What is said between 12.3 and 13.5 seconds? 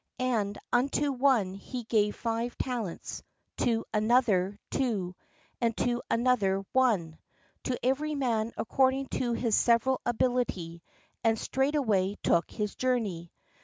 his journey.